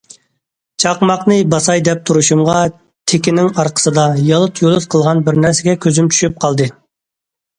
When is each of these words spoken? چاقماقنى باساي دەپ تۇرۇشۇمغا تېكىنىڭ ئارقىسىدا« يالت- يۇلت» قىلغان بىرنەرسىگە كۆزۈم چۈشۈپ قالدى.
چاقماقنى 0.83 1.35
باساي 1.53 1.81
دەپ 1.87 1.99
تۇرۇشۇمغا 2.09 2.55
تېكىنىڭ 3.11 3.51
ئارقىسىدا« 3.63 4.07
يالت- 4.31 4.61
يۇلت» 4.65 4.89
قىلغان 4.95 5.21
بىرنەرسىگە 5.29 5.79
كۆزۈم 5.87 6.09
چۈشۈپ 6.15 6.41
قالدى. 6.47 6.69